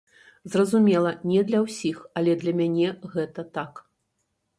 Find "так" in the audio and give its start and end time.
3.59-3.83